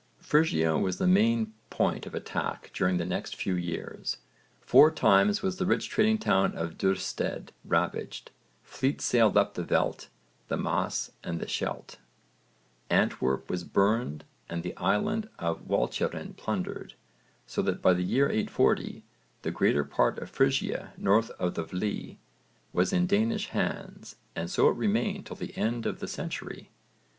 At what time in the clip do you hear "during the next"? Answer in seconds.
2.73-3.35